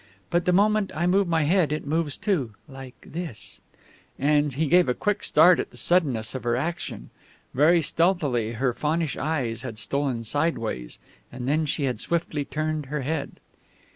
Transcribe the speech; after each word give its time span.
But 0.31 0.45
the 0.45 0.51
moment 0.51 0.91
I 0.95 1.05
move 1.05 1.27
my 1.27 1.43
head 1.43 1.71
it 1.71 1.85
moves 1.85 2.17
too 2.17 2.55
like 2.67 2.95
this" 3.05 3.61
Again 4.17 4.49
he 4.49 4.65
gave 4.65 4.89
a 4.89 4.95
quick 4.95 5.21
start 5.23 5.59
at 5.59 5.69
the 5.69 5.77
suddenness 5.77 6.33
of 6.33 6.43
her 6.43 6.55
action. 6.55 7.11
Very 7.53 7.83
stealthily 7.83 8.53
her 8.53 8.73
faunish 8.73 9.15
eyes 9.15 9.61
had 9.61 9.77
stolen 9.77 10.23
sideways, 10.23 10.97
and 11.31 11.47
then 11.47 11.67
she 11.67 11.83
had 11.83 11.99
swiftly 11.99 12.43
turned 12.43 12.87
her 12.87 13.01
head. 13.01 13.33